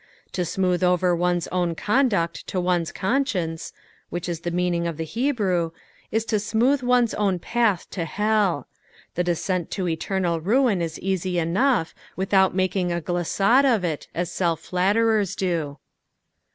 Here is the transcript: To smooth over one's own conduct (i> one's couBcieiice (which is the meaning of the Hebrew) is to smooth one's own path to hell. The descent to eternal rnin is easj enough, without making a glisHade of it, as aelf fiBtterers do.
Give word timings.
To 0.31 0.43
smooth 0.45 0.81
over 0.83 1.15
one's 1.15 1.47
own 1.49 1.75
conduct 1.75 2.51
(i> 2.55 2.57
one's 2.57 2.91
couBcieiice 2.91 3.71
(which 4.09 4.27
is 4.27 4.39
the 4.39 4.49
meaning 4.49 4.87
of 4.87 4.97
the 4.97 5.03
Hebrew) 5.05 5.69
is 6.09 6.25
to 6.25 6.39
smooth 6.39 6.81
one's 6.81 7.13
own 7.13 7.37
path 7.37 7.87
to 7.91 8.05
hell. 8.05 8.67
The 9.13 9.23
descent 9.23 9.69
to 9.77 9.87
eternal 9.87 10.41
rnin 10.41 10.81
is 10.81 10.99
easj 11.03 11.35
enough, 11.35 11.93
without 12.15 12.55
making 12.55 12.91
a 12.91 12.99
glisHade 12.99 13.63
of 13.65 13.83
it, 13.83 14.07
as 14.15 14.31
aelf 14.31 14.71
fiBtterers 14.71 15.35
do. 15.35 15.77